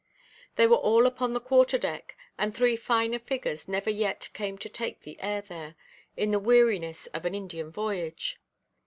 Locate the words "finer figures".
2.75-3.67